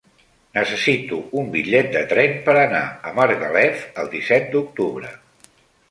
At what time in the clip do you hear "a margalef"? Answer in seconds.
3.11-3.87